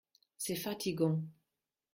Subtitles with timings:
[0.35, 1.21] C’est fatigant.